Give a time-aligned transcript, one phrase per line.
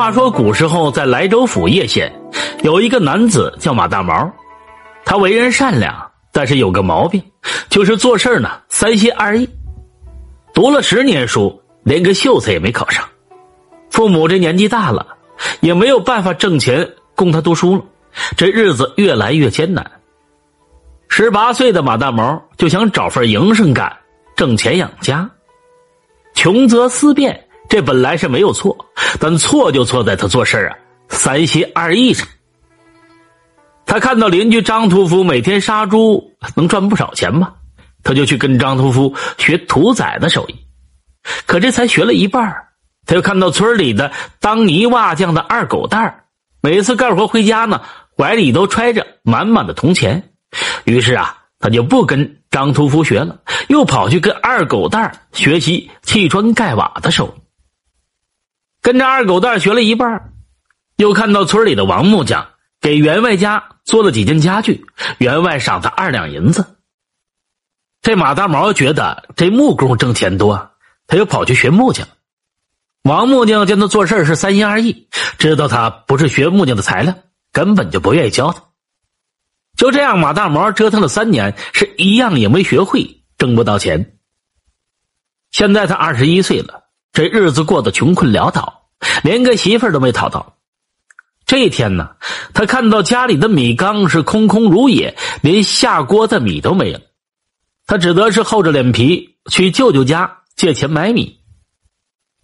[0.00, 2.10] 话说古时候，在莱州府叶县，
[2.62, 4.32] 有一个男子叫马大毛，
[5.04, 7.22] 他为人善良，但是有个毛病，
[7.68, 9.46] 就是做事呢三心二意。
[10.54, 13.06] 读了十年书，连个秀才也没考上。
[13.90, 15.06] 父母这年纪大了，
[15.60, 17.82] 也没有办法挣钱供他读书了，
[18.38, 19.84] 这日子越来越艰难。
[21.10, 23.94] 十八岁的马大毛就想找份营生干，
[24.34, 25.30] 挣钱养家。
[26.32, 27.48] 穷则思变。
[27.70, 28.76] 这本来是没有错，
[29.20, 30.76] 但错就错在他做事啊
[31.08, 32.26] 三心二意上。
[33.86, 37.54] 他看到邻居张屠夫每天杀猪能赚不少钱吧，
[38.02, 40.56] 他就去跟张屠夫学屠宰的手艺。
[41.46, 42.52] 可这才学了一半，
[43.06, 44.10] 他又看到村里的
[44.40, 46.24] 当泥瓦匠的二狗蛋
[46.60, 47.82] 每次干活回家呢，
[48.16, 50.30] 怀里都揣着满满的铜钱。
[50.84, 57.39] 于是啊，他就不跟张屠夫学了，又跑去跟二狗蛋学习砌砖盖瓦的手艺。
[58.82, 60.32] 跟着二狗蛋学了一半，
[60.96, 62.48] 又看到村里的王木匠
[62.80, 64.86] 给员外家做了几件家具，
[65.18, 66.76] 员外赏他二两银子。
[68.02, 70.70] 这马大毛觉得这木工挣钱多，
[71.06, 72.08] 他又跑去学木匠。
[73.02, 77.14] 王木匠见他做事是三心二意，知道他不是学木匠的材料，
[77.52, 78.62] 根本就不愿意教他。
[79.76, 84.18] 就这样，马大毛折腾了三年，是一样也没学会，挣不到钱。
[85.50, 86.79] 现在他二十一岁了。
[87.12, 88.88] 这日子过得穷困潦倒，
[89.22, 90.56] 连个媳妇儿都没讨到。
[91.44, 92.14] 这一天呢，
[92.54, 97.00] 他看到家里的米缸是空空如也，连下锅的米都没了。
[97.86, 101.40] 他只得是厚着脸皮去舅舅家借钱买米。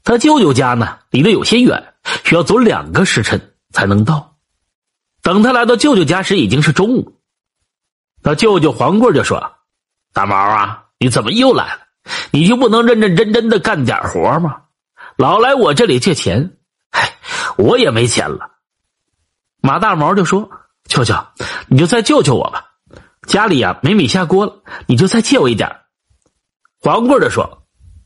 [0.02, 4.36] 他舅舅家呢，离得有些远，需要走两个时辰才能到。
[5.22, 7.20] 等他来到舅舅家时，已经是中午。
[8.24, 9.52] 他舅舅黄贵就说
[10.12, 11.85] ：“大毛啊，你怎么又来了？”
[12.30, 14.62] 你就不能认认真真的干点活吗？
[15.16, 16.58] 老来我这里借钱，
[16.90, 17.14] 嗨，
[17.56, 18.50] 我也没钱了。
[19.62, 20.50] 马大毛就说
[20.86, 21.14] ：“舅舅，
[21.68, 22.66] 你就再救救我吧，
[23.26, 25.74] 家里啊没米下锅了，你就再借我一点。”
[26.80, 27.62] 黄贵的说：“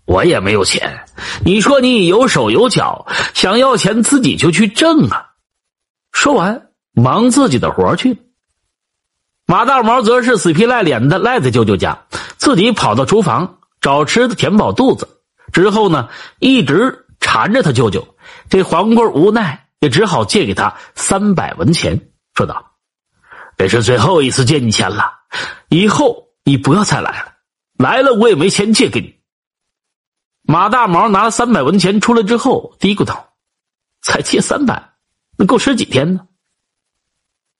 [0.06, 1.04] 我也没有钱，
[1.44, 5.30] 你说你有手有脚，想要钱自己就去挣啊。”
[6.12, 8.22] 说完，忙自己的活去。
[9.46, 12.04] 马大毛则是死皮赖脸的赖在舅舅家，
[12.36, 13.58] 自己跑到厨房。
[13.80, 16.08] 找吃的填饱肚子之后呢，
[16.38, 18.16] 一直缠着他舅舅。
[18.48, 22.72] 这黄贵无奈，也只好借给他三百文钱，说道
[23.56, 25.12] ：“这是最后一次借你钱了，
[25.68, 27.32] 以后你不要再来了。
[27.78, 29.16] 来了我也没钱借给你。”
[30.42, 33.34] 马大毛拿了三百文钱出来之后，嘀咕道
[34.02, 34.94] ：“才借三百，
[35.36, 36.26] 那够吃几天呢？”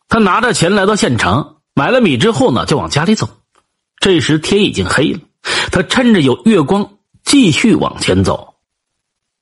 [0.09, 3.29] 他拿着钱来到县城，买了米之后呢，就往家里走。
[3.99, 5.21] 这时天已经黑了。
[5.71, 8.55] 他趁着有月光，继续往前走。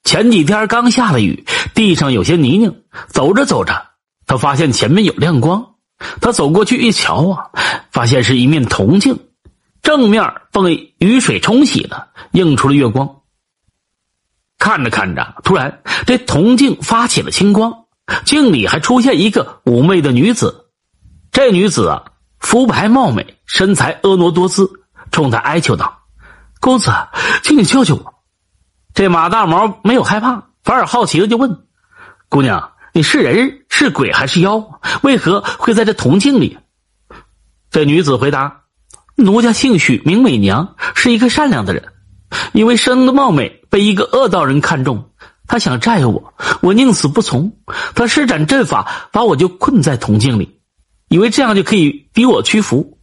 [0.05, 1.45] 前几天刚下了雨，
[1.75, 2.83] 地上有些泥泞。
[3.09, 3.89] 走着走着，
[4.27, 5.75] 他发现前面有亮光。
[6.21, 7.51] 他走过去一瞧啊，
[7.91, 9.19] 发现是一面铜镜，
[9.83, 13.17] 正面被雨水冲洗了，映出了月光。
[14.59, 17.85] 看着看着，突然这铜镜发起了青光，
[18.25, 20.67] 镜里还出现一个妩媚的女子。
[21.33, 22.05] 这女子啊，
[22.39, 24.71] 肤白貌美，身材婀娜多姿。
[25.19, 26.05] 冲他哀求道
[26.63, 26.93] ：“公子，
[27.43, 28.15] 请你救救我！”
[28.95, 31.65] 这马大毛没有害怕，反而好奇的就问
[32.31, 34.81] ：“姑娘，你是人是鬼还是妖？
[35.03, 36.57] 为何会在这铜镜里？”
[37.73, 38.61] 这女子回答
[39.19, 41.93] ：“奴家姓许，名美娘，是一个善良的人。
[42.53, 45.11] 因为生的貌美，被一个恶道人看中，
[45.49, 47.59] 他想占有我，我宁死不从。
[47.97, 50.61] 他施展阵法，把我就困在铜镜里，
[51.09, 52.95] 以为这样就可以逼我屈服。”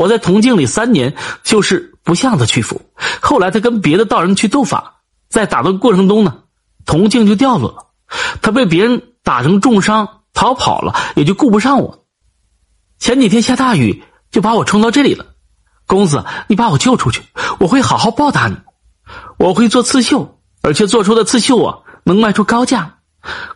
[0.00, 2.80] 我在铜镜里三年，就是不向他屈服。
[3.20, 6.38] 后来他跟别的道人去斗法，在打斗过程中呢，
[6.86, 7.88] 铜镜就掉落了。
[8.40, 12.06] 他被别人打成重伤，逃跑了，也就顾不上我。
[12.98, 15.26] 前几天下大雨，就把我冲到这里了。
[15.86, 17.22] 公子，你把我救出去，
[17.58, 18.56] 我会好好报答你。
[19.38, 23.00] 我会做刺绣，而且做出的刺绣啊，能卖出高价。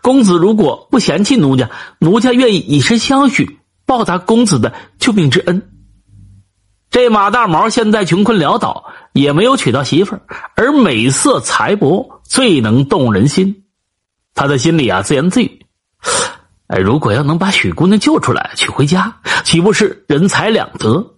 [0.03, 1.70] 公子如果不嫌弃奴家，
[2.00, 5.70] 奴家愿意以身相许，报答公子的救命之恩。
[6.94, 10.23] 这马大毛现在穷困潦倒，也没有娶到媳妇儿，
[10.55, 13.64] 而美色财帛最能动人心。
[14.32, 15.67] 他的心里啊自言自语
[16.70, 21.17] ：“哎，如果要能把许姑娘救出来娶回家，岂不是人财两得？”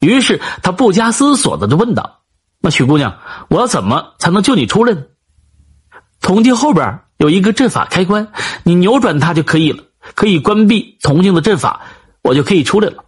[0.00, 2.22] 于是他不加思索的就问道
[2.62, 3.18] ：“那许姑娘，
[3.50, 5.02] 我要怎么才能救你出来呢？”
[6.22, 8.32] 铜镜后边有一个阵法开关，
[8.62, 9.84] 你扭转它就可以了，
[10.14, 11.82] 可以关闭铜镜的阵法，
[12.22, 13.04] 我就可以出来了。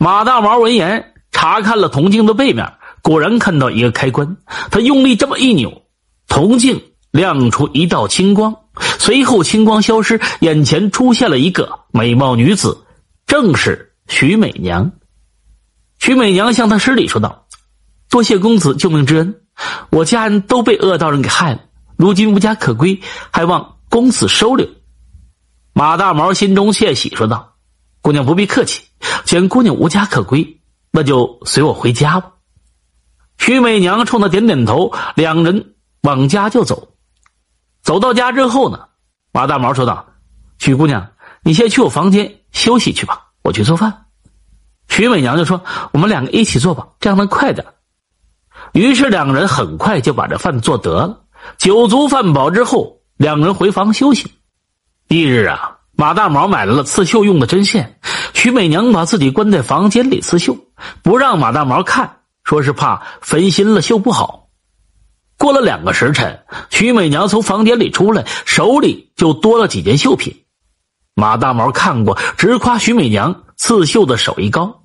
[0.00, 4.36] 马大毛闻言，查看了铜镜的背面，果然看到一个开关。
[4.70, 5.82] 他用力这么一扭，
[6.28, 6.80] 铜镜
[7.10, 8.54] 亮出一道青光，
[9.00, 12.84] 随后青光消失，眼前出现了一个美貌女子，
[13.26, 14.92] 正是徐美娘。
[15.98, 17.46] 徐美娘向他施礼说道
[18.08, 19.34] ：“多谢公子救命之恩，
[19.90, 21.62] 我家人都被恶道人给害了，
[21.96, 23.00] 如今无家可归，
[23.32, 24.68] 还望公子收留。”
[25.74, 27.54] 马大毛心中窃喜，说道
[28.08, 28.84] ：“姑娘不必客气，
[29.26, 32.32] 既然姑娘无家可归，那就随我回家吧。”
[33.36, 36.94] 徐美娘冲他点点头，两人往家就走。
[37.82, 38.86] 走到家之后呢，
[39.30, 40.06] 马大毛说道
[40.58, 41.10] ：“徐姑娘，
[41.42, 44.06] 你先去我房间休息去吧，我去做饭。”
[44.88, 45.62] 徐美娘就说
[45.92, 47.66] ：“我们两个一起做吧，这样能快点。”
[48.72, 51.24] 于是两人很快就把这饭做得了。
[51.58, 54.32] 酒足饭饱之后，两人回房休息。
[55.08, 57.98] 一日啊，马大毛买来了刺绣用的针线，
[58.32, 60.56] 徐美娘把自己关在房间里刺绣，
[61.02, 62.20] 不让马大毛看。
[62.44, 64.46] 说是怕分心了绣不好。
[65.36, 70.44] 过了两个时辰，徐美娘从房间里出来，手里就多了几件绣品。
[71.16, 74.84] 马大毛看过，直夸徐美娘刺绣的手艺高。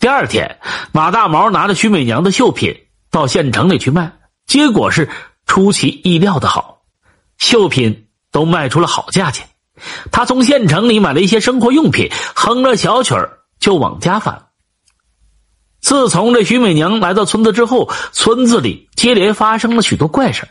[0.00, 0.58] 第二天，
[0.90, 2.74] 马大毛拿着徐美娘的绣品
[3.12, 4.12] 到县城里去卖，
[4.44, 5.08] 结果是
[5.46, 6.80] 出其意料的好，
[7.38, 9.48] 绣品都卖出了好价钱。
[10.10, 14.46] 他从县城里买了一些生活用品，哼着小曲儿就往家返。
[15.80, 20.48] 自从这徐美娘来到村子之后，村子里接连发生了许多怪事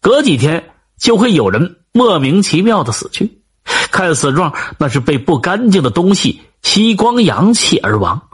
[0.00, 3.42] 隔几天就会有人莫名其妙的死去，
[3.90, 8.28] 看死状那是被不干净的东西吸光阳气而亡。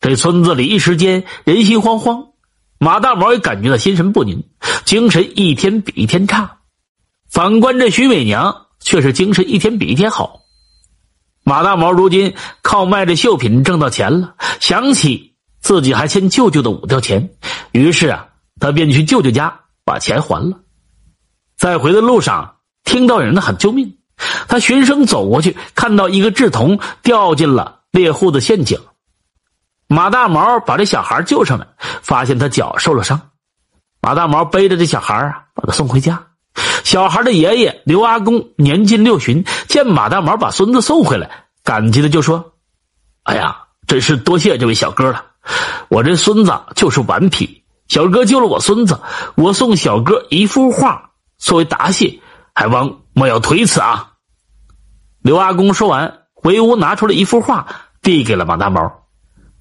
[0.00, 2.28] 这村子里一时间人心惶惶，
[2.78, 4.44] 马大毛也感觉到心神不宁，
[4.84, 6.58] 精神一天比一天差。
[7.28, 10.42] 反观这徐美娘却是精神一天比一天好。
[11.42, 17.30] 马大毛如今靠卖这绣品挣到钱了，想起自己还欠舅舅的五吊钱，
[17.72, 18.28] 于是啊，
[18.60, 20.60] 他便去舅舅家把钱还了。
[21.56, 23.98] 在回的路上，听到有人喊救命，
[24.48, 28.78] 他循声走过去，看到一个稚童掉进了猎户的陷阱。
[29.86, 31.66] 马大毛把这小孩救上来，
[32.02, 33.20] 发现他脚受了伤。
[34.00, 36.26] 马大毛背着这小孩啊，把他送回家。
[36.94, 42.52] 小孩的爷爷刘阿公年近六旬，见马大毛把孙子送回来，感激的就说
[43.24, 45.24] ：“哎呀，真是多谢这位小哥了！
[45.88, 49.00] 我这孙子就是顽皮，小哥救了我孙子，
[49.34, 52.20] 我送小哥一幅画作为答谢，
[52.54, 54.12] 还望莫要推辞啊！”
[55.20, 57.66] 刘阿公说完，回屋拿出了一幅画，
[58.02, 59.08] 递给了马大毛。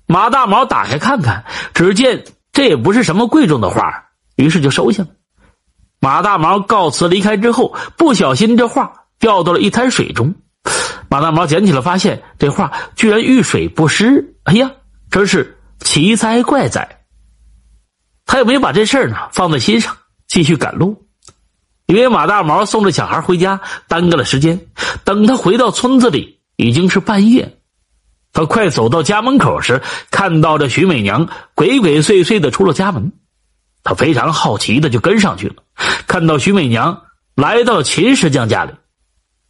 [0.05, 5.09] 马大毛打开看看，只见这也不是什么贵重的画，于是就收下了。
[6.03, 10.35] 马大毛告辞离开之后，不小心这画掉到了一滩水中。
[11.07, 14.35] 马大毛捡起来，发现这画居然遇水不湿。
[14.43, 14.69] 哎呀，
[15.09, 16.99] 真是奇哉怪哉！
[18.25, 19.95] 他也没把这事儿呢放在心上，
[20.27, 21.05] 继续赶路。
[21.85, 24.59] 因为马大毛送着小孩回家，耽搁了时间。
[25.05, 27.59] 等他回到村子里，已经是半夜。
[28.33, 33.13] 他快走到家门口时，看到这徐美娘鬼鬼祟祟的出了家门。
[33.83, 35.55] 他非常好奇的就跟上去了，
[36.07, 37.03] 看到徐美娘
[37.35, 38.71] 来到了秦石匠家里，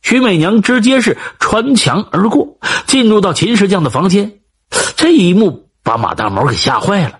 [0.02, 2.58] 徐美娘直接是穿墙而过，
[2.88, 4.40] 进入到秦石匠的房间。
[4.96, 7.20] 这一幕把马大毛给吓坏了。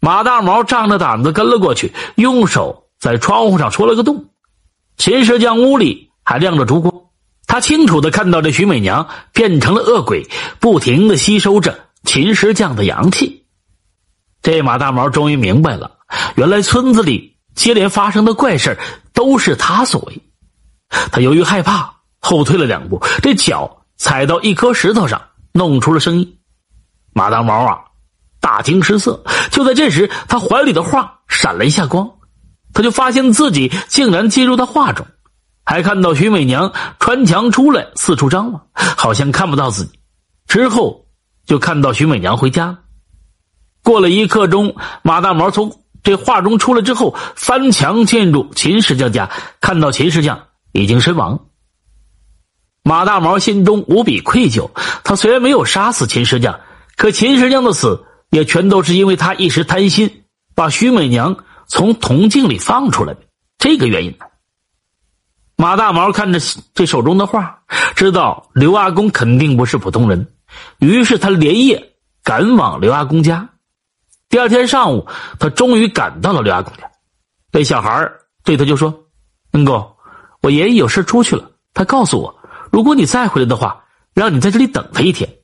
[0.00, 4.30] 马大毛仗着胆子跟了过去，用手在窗户上戳了个洞。
[4.96, 6.94] 秦石匠屋里还亮着烛光，
[7.46, 10.26] 他清楚的看到这徐美娘变成了恶鬼，
[10.58, 13.44] 不停的吸收着秦石匠的阳气。
[14.40, 15.97] 这马大毛终于明白了。
[16.36, 18.78] 原来村子里接连发生的怪事
[19.12, 20.22] 都是他所为。
[21.12, 25.20] 他由于害怕，后退了两步，这脚踩到一颗石头上，
[25.52, 26.38] 弄出了声音。
[27.12, 27.78] 马大毛啊，
[28.40, 29.22] 大惊失色。
[29.50, 32.10] 就在这时，他怀里的画闪了一下光，
[32.72, 35.06] 他就发现自己竟然进入到画中，
[35.64, 39.98] 还看到徐美娘穿墙出来，四处张望，好像看不到自己。
[40.46, 41.06] 之后
[41.44, 42.78] 就看到徐美娘回家。
[43.82, 45.82] 过了一刻钟，马大毛从。
[46.02, 51.46] 这画中出来之后，翻墙进入秦石匠家，看到秦石匠已经身亡。
[52.82, 54.70] 马大毛心中无比愧疚。
[55.04, 56.60] 他虽然没有杀死秦石匠，
[56.96, 60.24] 可秦石匠的死也全都是因为他一时贪心，
[60.54, 61.36] 把徐美娘
[61.66, 63.20] 从铜镜里放出来的
[63.58, 64.16] 这个原因。
[65.56, 66.38] 马大毛看着
[66.72, 67.62] 这手中的画，
[67.96, 70.32] 知道刘阿公肯定不是普通人，
[70.78, 73.50] 于是他连夜赶往刘阿公家。
[74.28, 75.06] 第二天上午，
[75.38, 76.90] 他终于赶到了刘阿公家。
[77.50, 78.10] 那小孩
[78.44, 79.06] 对他就说
[79.52, 79.96] ：“恩公，
[80.42, 81.50] 我爷爷有事出去了。
[81.72, 82.38] 他告诉我，
[82.70, 85.36] 如果你再回来的话，让你在这里等他一天。”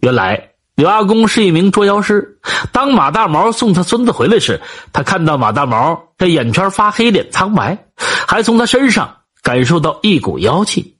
[0.00, 2.38] 原来刘阿公是一名捉妖师。
[2.72, 4.60] 当马大毛送他孙子回来时，
[4.92, 10.98] 他看到马大毛这眼圈发黑，脸苍白，还从他身上感受到一股妖气。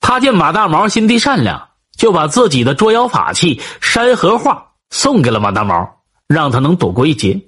[0.00, 7.40] 他见马大毛心地善良，就把自己的捉妖法器山河画送给了马大毛，让他能躲过一劫。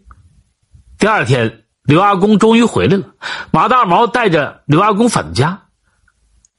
[0.99, 3.05] 第二天，刘阿公终于回来了。
[3.51, 5.63] 马大毛带着刘阿公返家。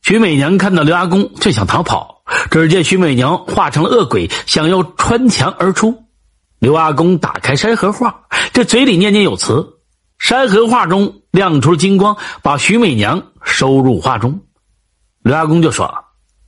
[0.02, 6.06] 徐美娘看到刘阿公，正想逃跑，只见徐美娘化成了恶鬼，想要穿墙而出。
[6.60, 9.80] 刘阿公打开山河画，这嘴里念念有词，
[10.18, 14.40] 山河画中亮出了金光，把徐美娘收入画中。
[15.24, 15.94] 刘阿公就说：“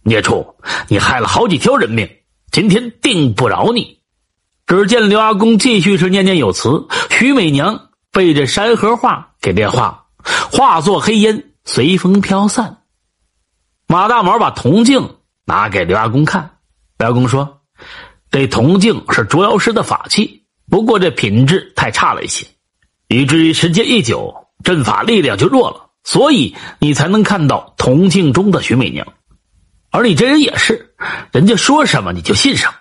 [0.03, 0.55] 孽畜，
[0.87, 2.09] 你害了好几条人命，
[2.49, 3.98] 今天定不饶你。”
[4.69, 10.05] 只见刘阿公继续是念念有词，徐美娘被这山河画给炼化，
[10.51, 12.83] 化作黑烟，随风飘散。
[13.87, 16.51] 马大毛把铜镜拿给刘阿公看，
[16.99, 17.61] 刘阿公说。
[18.29, 22.45] 这铜镜是捉妖师的法器，不过这品质太差了一些，
[23.07, 29.07] 以至于时间一久，阵法力量就弱了，所以你才能看到铜镜中的徐美娘。
[29.89, 30.93] 而你这人也是，
[31.31, 32.73] 人家说什么你就信什么。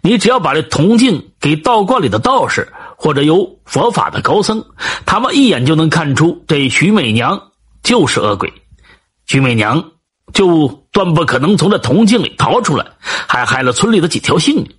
[0.00, 4.64] 你只要把这铜镜给道观里的道士或者有佛法的高僧，
[5.06, 7.50] 他们一眼就能看出这徐美娘
[7.82, 8.52] 就是恶鬼，
[9.26, 9.92] 徐美娘
[10.32, 14.74] 就断不可能从这铜镜里逃出来，还害了村里的几条性命。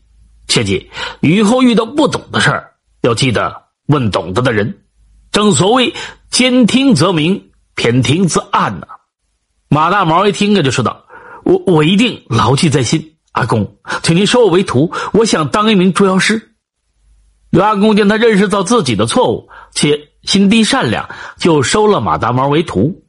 [0.47, 0.89] 切记，
[1.21, 3.55] 以后遇到不懂的事儿，要记得
[3.87, 4.79] 问懂得的人。
[5.31, 5.93] 正所谓
[6.31, 8.87] “兼听则明，偏听则暗”呐。
[9.69, 11.05] 马大毛一听啊，就说道
[11.45, 13.13] ：“我我一定牢记在心。
[13.39, 16.55] 阿公，请您收我为徒，我想当一名捉妖师。”
[17.51, 23.03] 刘阿公见他认识到自己的错误，且心地善良，就收了马大毛为徒。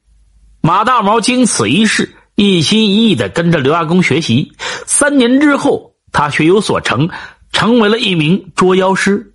[0.63, 4.53] 马大毛经此一事，一心一意的跟着刘阿公学习。
[4.87, 5.91] 三年之后。
[6.13, 7.09] 他学有所成，
[7.53, 9.33] 成为了一名捉妖师。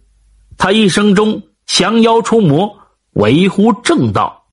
[0.58, 2.78] 他一生中降妖除魔，
[3.14, 4.45] 维护正道。